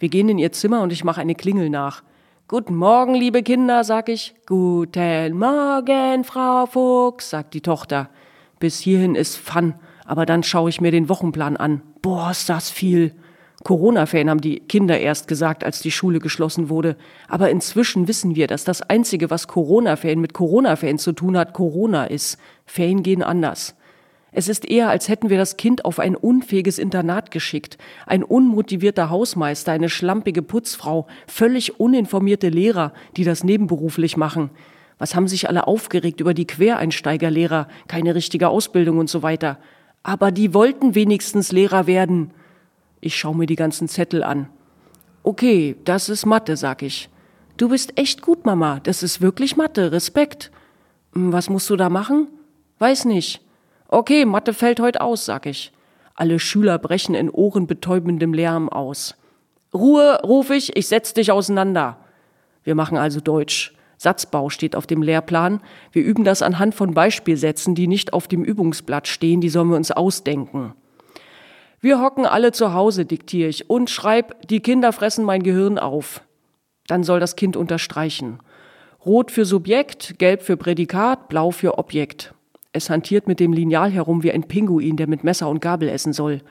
[0.00, 2.02] Wir gehen in ihr Zimmer und ich mache eine Klingel nach.
[2.48, 4.34] Guten Morgen, liebe Kinder, sag ich.
[4.46, 8.10] Guten Morgen, Frau Fuchs, sagt die Tochter.
[8.58, 11.82] Bis hierhin ist Fun, aber dann schaue ich mir den Wochenplan an.
[12.02, 13.14] Boah, ist das viel.
[13.62, 16.96] Corona-Fan haben die Kinder erst gesagt, als die Schule geschlossen wurde.
[17.28, 22.06] Aber inzwischen wissen wir, dass das Einzige, was Corona-Fan mit Corona-Fan zu tun hat, Corona
[22.06, 22.38] ist.
[22.64, 23.76] Ferien gehen anders.
[24.38, 27.78] Es ist eher, als hätten wir das Kind auf ein unfähiges Internat geschickt.
[28.04, 34.50] Ein unmotivierter Hausmeister, eine schlampige Putzfrau, völlig uninformierte Lehrer, die das nebenberuflich machen.
[34.98, 39.58] Was haben sich alle aufgeregt über die Quereinsteigerlehrer, keine richtige Ausbildung und so weiter.
[40.02, 42.30] Aber die wollten wenigstens Lehrer werden.
[43.00, 44.50] Ich schaue mir die ganzen Zettel an.
[45.22, 47.08] Okay, das ist Mathe, sag ich.
[47.56, 48.80] Du bist echt gut, Mama.
[48.82, 49.92] Das ist wirklich Mathe.
[49.92, 50.50] Respekt.
[51.14, 52.28] Hm, was musst du da machen?
[52.78, 53.45] Weiß nicht.
[53.88, 55.72] Okay, Mathe fällt heute aus, sag ich.
[56.14, 59.14] Alle Schüler brechen in ohrenbetäubendem Lärm aus.
[59.72, 61.98] Ruhe, ruf ich, ich setz dich auseinander.
[62.64, 63.74] Wir machen also Deutsch.
[63.98, 65.60] Satzbau steht auf dem Lehrplan.
[65.92, 69.76] Wir üben das anhand von Beispielsätzen, die nicht auf dem Übungsblatt stehen, die sollen wir
[69.76, 70.74] uns ausdenken.
[71.80, 76.22] Wir hocken alle zu Hause, diktiere ich, und schreib, die Kinder fressen mein Gehirn auf.
[76.86, 78.40] Dann soll das Kind unterstreichen.
[79.04, 82.34] Rot für Subjekt, gelb für Prädikat, blau für Objekt.
[82.76, 86.12] Es hantiert mit dem Lineal herum wie ein Pinguin, der mit Messer und Gabel essen
[86.12, 86.42] soll.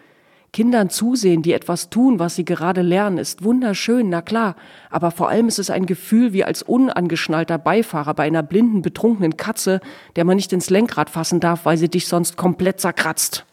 [0.54, 4.56] Kindern zusehen, die etwas tun, was sie gerade lernen, ist wunderschön, na klar,
[4.90, 9.38] aber vor allem ist es ein Gefühl wie als unangeschnallter Beifahrer bei einer blinden, betrunkenen
[9.38, 9.82] Katze,
[10.16, 13.46] der man nicht ins Lenkrad fassen darf, weil sie dich sonst komplett zerkratzt.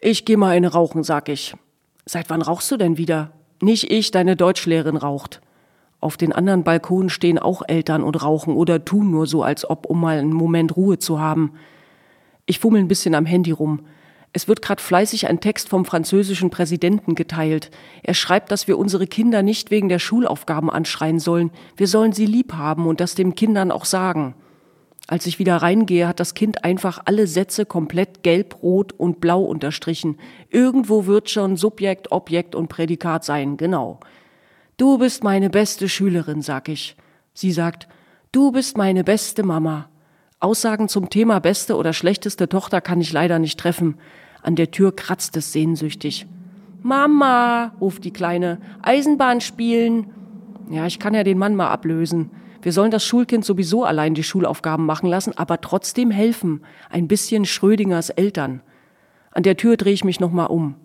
[0.00, 1.56] Ich geh mal eine rauchen, sag ich.
[2.06, 3.32] Seit wann rauchst du denn wieder?
[3.60, 5.40] Nicht ich, deine Deutschlehrerin raucht.
[6.00, 9.86] Auf den anderen Balkonen stehen auch Eltern und rauchen oder tun nur so, als ob,
[9.86, 11.54] um mal einen Moment Ruhe zu haben.
[12.46, 13.80] Ich fummel ein bisschen am Handy rum.
[14.32, 17.70] Es wird gerade fleißig ein Text vom französischen Präsidenten geteilt.
[18.02, 21.50] Er schreibt, dass wir unsere Kinder nicht wegen der Schulaufgaben anschreien sollen.
[21.76, 24.34] Wir sollen sie lieb haben und das dem Kindern auch sagen.
[25.08, 29.42] Als ich wieder reingehe, hat das Kind einfach alle Sätze komplett gelb, rot und blau
[29.42, 30.18] unterstrichen.
[30.50, 34.00] Irgendwo wird schon Subjekt, Objekt und Prädikat sein, genau.
[34.78, 36.96] Du bist meine beste Schülerin, sag ich.
[37.34, 37.88] Sie sagt,
[38.30, 39.88] du bist meine beste Mama.
[40.38, 43.96] Aussagen zum Thema beste oder schlechteste Tochter kann ich leider nicht treffen.
[44.40, 46.28] An der Tür kratzt es sehnsüchtig.
[46.80, 50.12] Mama, ruft die Kleine, Eisenbahn spielen.
[50.70, 52.30] Ja, ich kann ja den Mann mal ablösen.
[52.62, 56.60] Wir sollen das Schulkind sowieso allein die Schulaufgaben machen lassen, aber trotzdem helfen.
[56.88, 58.62] Ein bisschen Schrödingers Eltern.
[59.32, 60.76] An der Tür drehe ich mich nochmal um.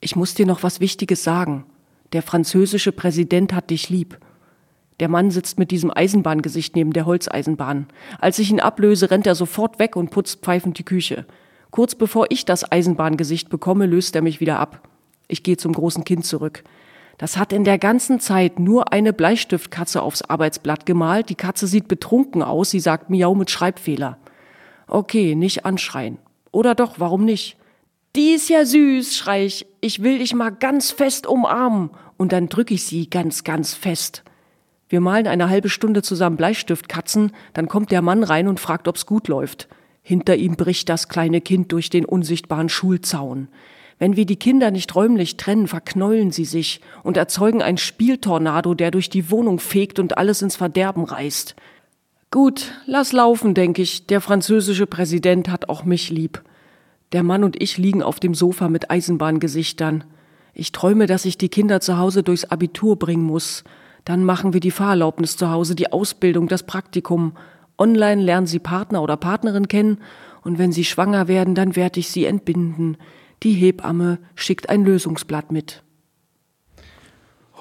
[0.00, 1.66] Ich muss dir noch was Wichtiges sagen.
[2.12, 4.18] Der französische Präsident hat dich lieb.
[5.00, 7.86] Der Mann sitzt mit diesem Eisenbahngesicht neben der Holzeisenbahn.
[8.18, 11.26] Als ich ihn ablöse, rennt er sofort weg und putzt pfeifend die Küche.
[11.70, 14.88] Kurz bevor ich das Eisenbahngesicht bekomme, löst er mich wieder ab.
[15.28, 16.64] Ich gehe zum großen Kind zurück.
[17.18, 21.28] Das hat in der ganzen Zeit nur eine Bleistiftkatze aufs Arbeitsblatt gemalt.
[21.28, 22.70] Die Katze sieht betrunken aus.
[22.70, 24.18] Sie sagt Miau mit Schreibfehler.
[24.86, 26.18] Okay, nicht anschreien.
[26.52, 27.56] Oder doch, warum nicht?
[28.16, 29.66] Die ist ja süß, schrei ich.
[29.82, 31.90] Ich will dich mal ganz fest umarmen.
[32.16, 34.22] Und dann drücke ich sie ganz, ganz fest.
[34.88, 39.04] Wir malen eine halbe Stunde zusammen Bleistiftkatzen, dann kommt der Mann rein und fragt, ob's
[39.04, 39.68] gut läuft.
[40.02, 43.48] Hinter ihm bricht das kleine Kind durch den unsichtbaren Schulzaun.
[43.98, 48.92] Wenn wir die Kinder nicht räumlich trennen, verknäulen sie sich und erzeugen ein Spieltornado, der
[48.92, 51.54] durch die Wohnung fegt und alles ins Verderben reißt.
[52.30, 54.06] Gut, lass laufen, denke ich.
[54.06, 56.42] Der französische Präsident hat auch mich lieb.
[57.12, 60.04] Der Mann und ich liegen auf dem Sofa mit Eisenbahngesichtern.
[60.54, 63.62] Ich träume, dass ich die Kinder zu Hause durchs Abitur bringen muss.
[64.04, 67.36] Dann machen wir die Fahrerlaubnis zu Hause, die Ausbildung, das Praktikum.
[67.78, 69.98] Online lernen sie Partner oder Partnerin kennen
[70.42, 72.96] und wenn sie schwanger werden, dann werde ich sie entbinden.
[73.42, 75.82] Die Hebamme schickt ein Lösungsblatt mit.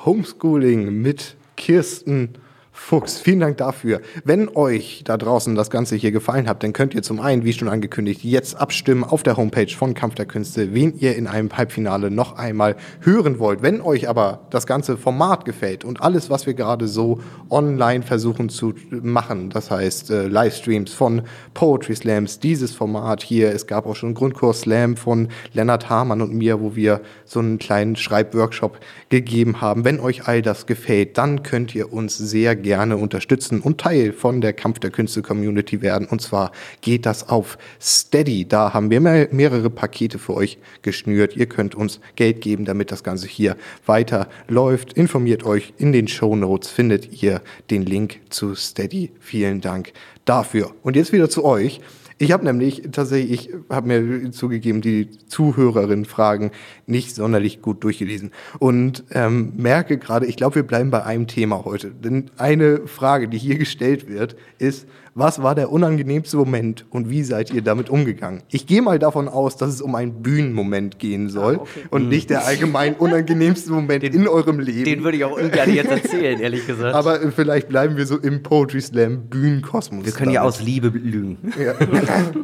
[0.06, 2.38] Homeschooling mit Kirsten
[2.78, 4.02] Fuchs, vielen Dank dafür.
[4.26, 7.54] Wenn euch da draußen das Ganze hier gefallen hat, dann könnt ihr zum einen, wie
[7.54, 11.52] schon angekündigt, jetzt abstimmen auf der Homepage von Kampf der Künste, wen ihr in einem
[11.58, 13.64] Halbfinale noch einmal hören wollt.
[13.64, 18.50] Wenn euch aber das ganze Format gefällt und alles, was wir gerade so online versuchen
[18.50, 23.96] zu machen, das heißt äh, Livestreams von Poetry Slams, dieses Format hier, es gab auch
[23.96, 29.62] schon Grundkurs Slam von Lennart Hamann und mir, wo wir so einen kleinen Schreibworkshop gegeben
[29.62, 29.86] haben.
[29.86, 34.42] Wenn euch all das gefällt, dann könnt ihr uns sehr gerne unterstützen und Teil von
[34.42, 36.08] der Kampf der Künste Community werden.
[36.08, 36.52] Und zwar
[36.82, 38.48] geht das auf Steady.
[38.48, 41.38] Da haben wir mehrere Pakete für euch geschnürt.
[41.38, 44.94] Ihr könnt uns Geld geben, damit das Ganze hier weiter läuft.
[44.94, 45.76] Informiert euch.
[45.78, 49.12] In den Show Notes findet ihr den Link zu Steady.
[49.20, 49.94] Vielen Dank
[50.26, 50.72] dafür.
[50.82, 51.82] Und jetzt wieder zu euch.
[52.18, 56.52] Ich habe nämlich tatsächlich, ich habe mir zugegeben, die Zuhörerinnen-Fragen
[56.88, 61.66] nicht sonderlich gut durchgelesen und ähm, merke gerade, ich glaube, wir bleiben bei einem Thema
[61.66, 61.92] heute.
[61.92, 67.24] Denn eine Frage, die hier gestellt wird, ist, was war der unangenehmste Moment und wie
[67.24, 68.44] seid ihr damit umgegangen?
[68.50, 71.86] Ich gehe mal davon aus, dass es um einen Bühnenmoment gehen soll ah, okay.
[71.90, 72.10] und mhm.
[72.10, 74.84] nicht der allgemein unangenehmste Moment den, in eurem Leben.
[74.84, 76.94] Den würde ich auch ungern jetzt erzählen, ehrlich gesagt.
[76.94, 80.06] Aber vielleicht bleiben wir so im Poetry Slam Bühnenkosmos.
[80.06, 80.36] Wir können damit.
[80.36, 81.38] ja aus Liebe lügen.
[81.58, 81.76] Ja.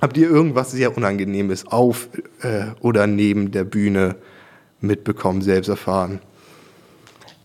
[0.00, 2.10] Habt ihr irgendwas sehr Unangenehmes auf
[2.42, 4.16] äh, oder neben der Bühne
[4.80, 6.20] mitbekommen, selbst erfahren?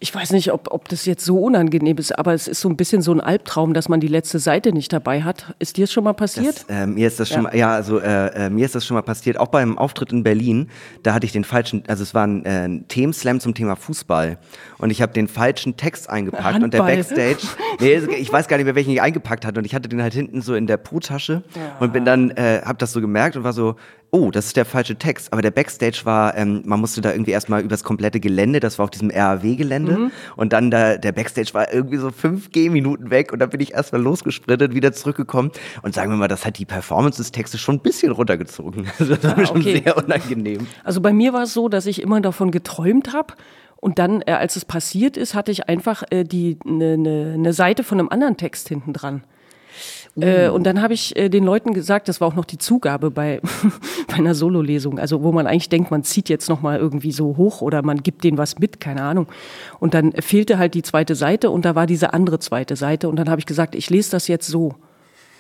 [0.04, 2.76] Ich weiß nicht, ob, ob das jetzt so unangenehm ist, aber es ist so ein
[2.76, 5.56] bisschen so ein Albtraum, dass man die letzte Seite nicht dabei hat.
[5.60, 6.66] Ist dir das schon mal passiert?
[6.68, 7.42] Das, äh, mir ist das schon ja.
[7.44, 10.24] mal, ja, also äh, äh, mir ist das schon mal passiert, auch beim Auftritt in
[10.24, 10.70] Berlin,
[11.04, 14.40] da hatte ich den falschen, also es war ein, äh, Themenslam zum Thema Fußball
[14.78, 16.64] und ich habe den falschen Text eingepackt Handball.
[16.66, 17.48] und der Backstage,
[17.80, 20.14] nee, ich weiß gar nicht mehr, welchen ich eingepackt hatte und ich hatte den halt
[20.14, 21.78] hinten so in der Po-Tasche ja.
[21.80, 23.78] und bin dann, äh, habe das so gemerkt und war so,
[24.14, 25.34] oh, das ist der falsche Text.
[25.34, 28.84] Aber der Backstage war, ähm, man musste da irgendwie erstmal übers komplette Gelände, das war
[28.84, 29.98] auf diesem RAW-Gelände.
[29.98, 30.12] Mhm.
[30.36, 33.74] Und dann da, der Backstage war irgendwie so fünf G-Minuten weg und dann bin ich
[33.74, 35.52] erstmal losgesprintet, wieder zurückgekommen.
[35.82, 38.88] Und sagen wir mal, das hat die Performance des Textes schon ein bisschen runtergezogen.
[39.00, 40.68] Also das war ah, schon sehr unangenehm.
[40.84, 43.34] Also bei mir war es so, dass ich immer davon geträumt habe.
[43.78, 47.54] Und dann, äh, als es passiert ist, hatte ich einfach äh, die eine ne, ne
[47.54, 49.24] Seite von einem anderen Text hinten dran.
[50.20, 53.10] Äh, und dann habe ich äh, den Leuten gesagt, das war auch noch die Zugabe
[53.10, 53.42] bei,
[54.08, 57.62] bei einer Sololesung, also wo man eigentlich denkt, man zieht jetzt nochmal irgendwie so hoch
[57.62, 59.28] oder man gibt denen was mit, keine Ahnung.
[59.80, 63.16] Und dann fehlte halt die zweite Seite und da war diese andere zweite Seite und
[63.16, 64.76] dann habe ich gesagt, ich lese das jetzt so.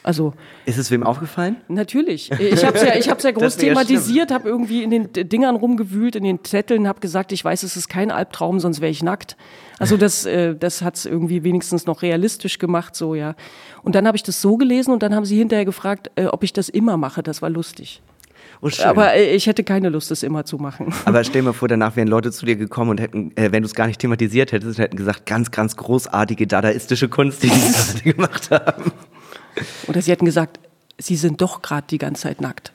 [0.03, 0.33] Also
[0.65, 1.57] ist es wem aufgefallen?
[1.67, 2.29] Natürlich.
[2.53, 6.15] Ich habe es ja, ich hab's ja groß thematisiert, habe irgendwie in den Dingern rumgewühlt,
[6.15, 9.37] in den Zetteln, habe gesagt, ich weiß, es ist kein Albtraum, sonst wäre ich nackt.
[9.79, 13.35] Also das, äh, das hat es irgendwie wenigstens noch realistisch gemacht, so ja.
[13.81, 16.43] Und dann habe ich das so gelesen und dann haben sie hinterher gefragt, äh, ob
[16.43, 17.23] ich das immer mache.
[17.23, 18.01] Das war lustig.
[18.61, 20.93] Oh, aber äh, ich hätte keine Lust, das immer zu machen.
[21.05, 23.67] Aber stell mir vor, danach wären Leute zu dir gekommen und hätten, äh, wenn du
[23.67, 27.71] es gar nicht thematisiert hättest, hätten gesagt, ganz, ganz großartige dadaistische Kunst, die sie
[28.03, 28.91] gerade gemacht haben.
[29.87, 30.59] Oder sie hätten gesagt,
[30.97, 32.73] sie sind doch gerade die ganze Zeit nackt.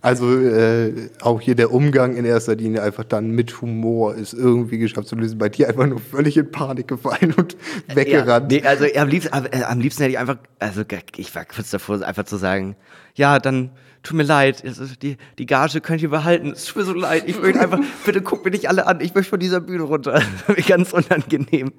[0.00, 4.78] Also äh, auch hier der Umgang in erster Linie einfach dann mit Humor ist irgendwie
[4.78, 5.38] geschafft zu lösen.
[5.38, 7.56] Bei dir einfach nur völlig in Panik gefallen und
[7.92, 8.52] weggerannt.
[8.52, 10.82] Ja, nee, also am liebsten, äh, am liebsten hätte ich einfach, also
[11.16, 12.76] ich war kurz davor, einfach zu sagen,
[13.14, 13.70] ja, dann
[14.02, 14.62] tut mir leid,
[15.02, 18.22] die, die Gage könnt ihr behalten, es tut mir so leid, ich möchte einfach, bitte
[18.22, 20.22] guckt mir nicht alle an, ich möchte von dieser Bühne runter.
[20.66, 21.72] ganz unangenehm.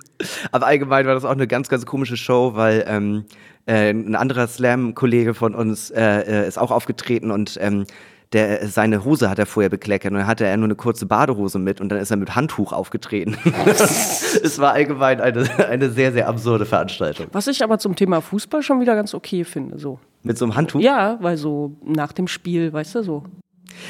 [0.52, 3.26] Aber allgemein war das auch eine ganz, ganz komische Show, weil ähm,
[3.70, 7.86] äh, ein anderer Slam-Kollege von uns äh, äh, ist auch aufgetreten und ähm,
[8.34, 11.60] der, seine Hose hat er vorher bekleckert und dann hatte er nur eine kurze Badehose
[11.60, 13.38] mit und dann ist er mit Handtuch aufgetreten.
[13.66, 17.28] es war allgemein eine, eine sehr, sehr absurde Veranstaltung.
[17.32, 20.00] Was ich aber zum Thema Fußball schon wieder ganz okay finde, so.
[20.24, 20.80] Mit so einem Handtuch?
[20.80, 23.24] Ja, weil so nach dem Spiel, weißt du, so.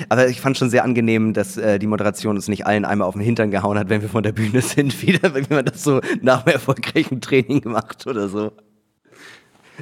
[0.09, 3.15] Aber ich fand schon sehr angenehm, dass äh, die Moderation uns nicht allen einmal auf
[3.15, 6.01] den Hintern gehauen hat, wenn wir von der Bühne sind, wieder, wenn man das so
[6.21, 8.51] nach einem erfolgreichen Training macht oder so.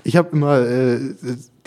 [0.04, 1.00] Ich habe immer äh,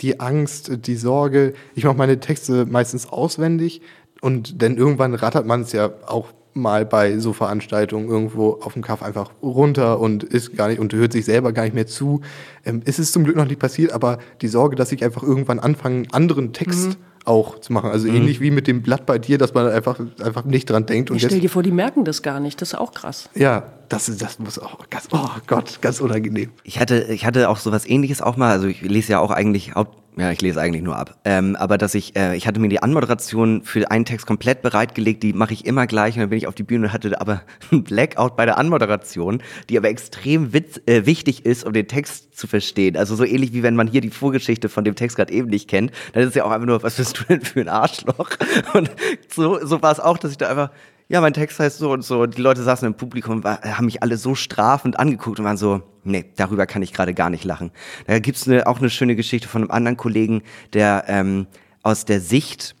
[0.01, 1.53] die Angst, die Sorge.
[1.75, 3.81] Ich mache meine Texte meistens auswendig
[4.21, 8.81] und dann irgendwann rattert man es ja auch mal bei so Veranstaltungen irgendwo auf dem
[8.81, 12.21] Kaff einfach runter und ist gar nicht und hört sich selber gar nicht mehr zu.
[12.65, 15.59] Ähm, ist es zum Glück noch nicht passiert, aber die Sorge, dass ich einfach irgendwann
[15.59, 17.91] anfange, einen anderen Text mhm auch zu machen.
[17.91, 18.15] Also mhm.
[18.15, 21.11] ähnlich wie mit dem Blatt bei dir, dass man einfach, einfach nicht dran denkt.
[21.11, 22.61] Und ich stell dir vor, die merken das gar nicht.
[22.61, 23.29] Das ist auch krass.
[23.35, 26.51] Ja, das, das muss auch ganz, oh Gott, ganz unangenehm.
[26.63, 28.51] Ich hatte, ich hatte auch sowas ähnliches auch mal.
[28.51, 29.75] Also ich lese ja auch eigentlich
[30.17, 31.19] ja, ich lese eigentlich nur ab.
[31.23, 35.23] Ähm, aber dass ich, äh, ich hatte mir die Anmoderation für einen Text komplett bereitgelegt,
[35.23, 37.43] die mache ich immer gleich und dann bin ich auf die Bühne und hatte aber
[37.71, 42.35] ein Blackout bei der Anmoderation, die aber extrem witz, äh, wichtig ist, um den Text
[42.37, 42.97] zu verstehen.
[42.97, 45.69] Also so ähnlich wie wenn man hier die Vorgeschichte von dem Text gerade eben nicht
[45.69, 48.31] kennt, dann ist es ja auch einfach nur, was bist du denn für ein Arschloch?
[48.73, 48.91] Und
[49.29, 50.71] so, so war es auch, dass ich da einfach
[51.11, 52.25] ja, mein Text heißt so und so.
[52.25, 56.23] Die Leute saßen im Publikum, haben mich alle so strafend angeguckt und waren so, nee,
[56.37, 57.71] darüber kann ich gerade gar nicht lachen.
[58.07, 61.47] Da gibt's ne, auch eine schöne Geschichte von einem anderen Kollegen, der ähm,
[61.83, 62.75] aus der Sicht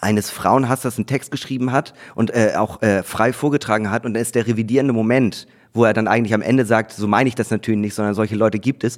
[0.00, 4.22] eines Frauenhassers einen Text geschrieben hat und äh, auch äh, frei vorgetragen hat und dann
[4.22, 7.50] ist der revidierende Moment, wo er dann eigentlich am Ende sagt, so meine ich das
[7.50, 8.96] natürlich nicht, sondern solche Leute gibt es,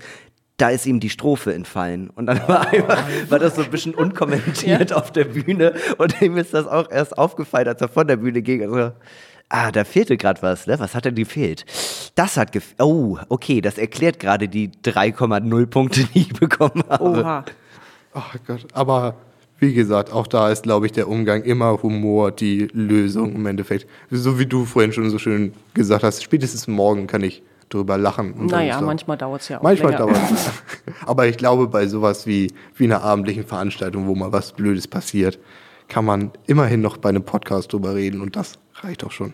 [0.61, 2.11] da ist ihm die Strophe entfallen.
[2.11, 4.97] Und dann war, einfach, war das so ein bisschen unkommentiert ja.
[4.97, 5.75] auf der Bühne.
[5.99, 8.63] Und ihm ist das auch erst aufgefallen, als er von der Bühne ging.
[8.63, 8.93] Also,
[9.49, 10.79] ah, da fehlte gerade was, ne?
[10.79, 11.65] Was hat denn gefehlt?
[12.15, 12.81] Das hat gefehlt.
[12.81, 17.05] Oh, okay, das erklärt gerade die 3,0 Punkte, die ich bekommen habe.
[17.05, 17.45] Oha.
[18.15, 19.15] Oh Gott, aber
[19.61, 23.87] wie gesagt, auch da ist, glaube ich, der Umgang immer Humor die Lösung im Endeffekt.
[24.11, 28.47] So wie du vorhin schon so schön gesagt hast, spätestens morgen kann ich drüber lachen.
[28.47, 29.63] Naja, manchmal dauert es ja auch.
[29.63, 30.51] Manchmal dauert es.
[31.07, 35.39] Aber ich glaube, bei sowas wie, wie einer abendlichen Veranstaltung, wo mal was Blödes passiert,
[35.89, 39.33] kann man immerhin noch bei einem Podcast drüber reden und das reicht auch schon.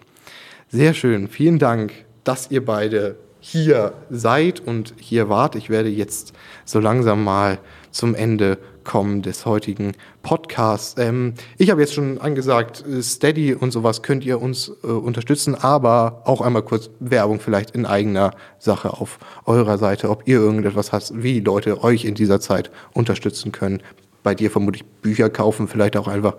[0.68, 1.28] Sehr schön.
[1.28, 1.92] Vielen Dank,
[2.24, 5.54] dass ihr beide hier seid und hier wart.
[5.54, 6.32] Ich werde jetzt
[6.64, 7.58] so langsam mal
[7.90, 10.94] zum Ende kommen des heutigen Podcasts.
[10.98, 15.54] Ähm, ich habe jetzt schon angesagt, äh, Steady und sowas könnt ihr uns äh, unterstützen,
[15.54, 20.92] aber auch einmal kurz Werbung vielleicht in eigener Sache auf eurer Seite, ob ihr irgendetwas
[20.92, 23.82] habt, wie Leute euch in dieser Zeit unterstützen können.
[24.22, 26.36] Bei dir vermutlich Bücher kaufen, vielleicht auch einfach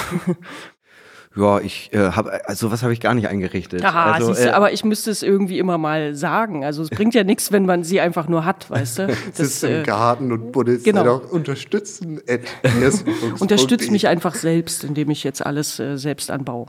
[1.37, 3.85] Ja, ich äh, habe, also was habe ich gar nicht eingerichtet.
[3.85, 6.65] Aha, also, siehst du, äh, aber ich müsste es irgendwie immer mal sagen.
[6.65, 9.17] Also es bringt ja nichts, wenn man sie einfach nur hat, weißt du?
[9.33, 11.05] Sitzt im äh, Garten und buddelt genau.
[11.05, 12.21] doch unterstützen.
[12.29, 12.41] at
[13.41, 16.67] unterstützt mich einfach selbst, indem ich jetzt alles äh, selbst anbaue.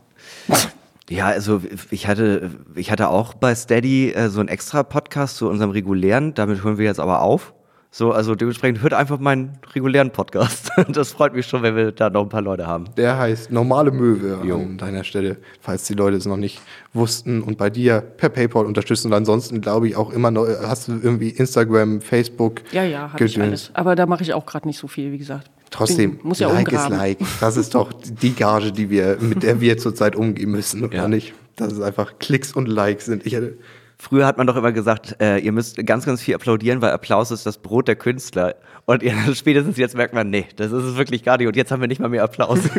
[1.10, 5.50] Ja, also ich hatte, ich hatte auch bei Steady äh, so einen extra Podcast zu
[5.50, 7.54] unserem regulären, damit hören wir jetzt aber auf.
[7.93, 10.71] So, also dementsprechend hört einfach meinen regulären Podcast.
[10.93, 12.86] Das freut mich schon, wenn wir da noch ein paar Leute haben.
[12.95, 16.62] Der heißt Normale Möwe an deiner Stelle, falls die Leute es noch nicht
[16.93, 19.08] wussten und bei dir per PayPal unterstützen.
[19.08, 22.62] Und ansonsten glaube ich auch immer noch, hast du irgendwie Instagram, Facebook.
[22.71, 23.71] Ja, ja, habe ich alles.
[23.73, 25.49] Aber da mache ich auch gerade nicht so viel, wie gesagt.
[25.69, 26.93] Trotzdem, Bin, muss ja Like umgraben.
[26.93, 27.17] ist Like.
[27.41, 31.08] Das ist doch die Gage, die wir, mit der wir zurzeit umgehen müssen, oder Ja.
[31.10, 31.34] nicht?
[31.58, 33.25] Dass es einfach Klicks und Likes sind.
[33.25, 33.58] Ich hätte,
[34.02, 37.30] Früher hat man doch immer gesagt, äh, ihr müsst ganz, ganz viel applaudieren, weil Applaus
[37.30, 38.56] ist das Brot der Künstler.
[38.86, 41.46] Und ihr, spätestens jetzt merkt man, nee, das ist es wirklich gar nicht.
[41.46, 42.62] Und jetzt haben wir nicht mal mehr Applaus.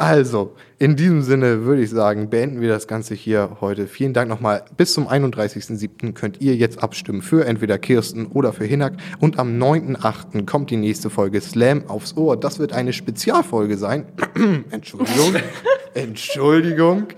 [0.00, 3.88] Also, in diesem Sinne würde ich sagen, beenden wir das Ganze hier heute.
[3.88, 4.64] Vielen Dank nochmal.
[4.76, 6.12] Bis zum 31.07.
[6.12, 8.92] könnt ihr jetzt abstimmen für entweder Kirsten oder für Hinak.
[9.18, 10.46] Und am 9.08.
[10.46, 12.36] kommt die nächste Folge Slam aufs Ohr.
[12.36, 14.06] Das wird eine Spezialfolge sein.
[14.70, 15.34] Entschuldigung.
[15.94, 17.08] Entschuldigung.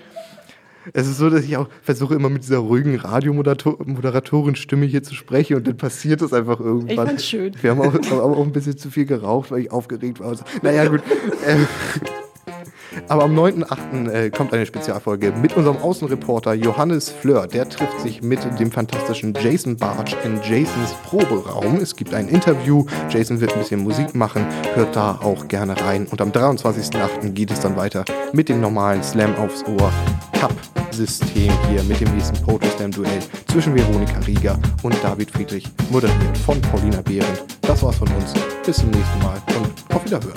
[0.92, 5.56] Es ist so, dass ich auch versuche, immer mit dieser ruhigen Radiomoderatorin-Stimme hier zu sprechen
[5.56, 6.88] und dann passiert das einfach irgendwann.
[6.88, 7.54] Ich fand's schön.
[7.60, 10.28] Wir haben auch, aber auch ein bisschen zu viel geraucht, weil ich aufgeregt war.
[10.28, 10.44] und so.
[10.62, 11.02] Naja, gut.
[13.08, 14.10] Aber am 9.8.
[14.10, 17.46] Äh, kommt eine Spezialfolge mit unserem Außenreporter Johannes Fleur.
[17.46, 21.76] Der trifft sich mit dem fantastischen Jason Bartsch in Jasons Proberaum.
[21.76, 22.86] Es gibt ein Interview.
[23.08, 24.44] Jason wird ein bisschen Musik machen.
[24.74, 26.06] Hört da auch gerne rein.
[26.10, 27.30] Und am 23.8.
[27.30, 29.92] geht es dann weiter mit dem normalen Slam aufs Ohr
[30.40, 33.20] Cup-System hier mit dem nächsten Proto Slam Duell
[33.52, 37.44] zwischen Veronika Rieger und David Friedrich, moderiert von Paulina Behrendt.
[37.60, 38.32] Das war's von uns.
[38.64, 40.32] Bis zum nächsten Mal und auf Wiederhören.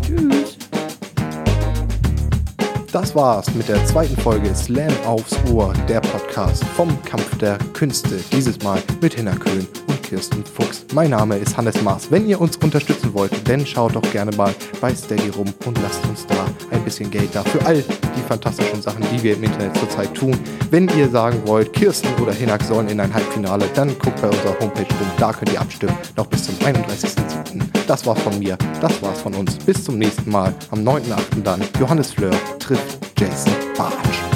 [0.00, 0.56] Tschüss.
[2.92, 8.20] Das war's mit der zweiten Folge Slam aufs Ohr, der Podcast vom Kampf der Künste.
[8.30, 9.66] Dieses Mal mit Hinner Köhn
[10.14, 10.86] Kirsten Fuchs.
[10.94, 12.08] Mein Name ist Hannes Maas.
[12.08, 16.06] Wenn ihr uns unterstützen wollt, dann schaut doch gerne mal bei Steady rum und lasst
[16.06, 19.76] uns da ein bisschen Geld da für all die fantastischen Sachen, die wir im Internet
[19.76, 20.38] zurzeit tun.
[20.70, 24.56] Wenn ihr sagen wollt, Kirsten oder Hinak sollen in ein Halbfinale, dann guckt bei unserer
[24.60, 25.10] Homepage rum.
[25.18, 25.96] Da könnt ihr abstimmen.
[26.16, 27.62] Noch bis zum 31.07.
[27.88, 28.56] Das war's von mir.
[28.80, 29.56] Das war's von uns.
[29.56, 30.54] Bis zum nächsten Mal.
[30.70, 31.42] Am 9.08.
[31.42, 31.60] dann.
[31.80, 34.33] Johannes Fleur trifft Jason Bartsch.